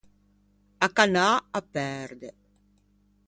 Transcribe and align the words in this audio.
A 0.85 0.87
cannâ 0.97 1.27
a 1.59 1.61
perde. 1.73 2.29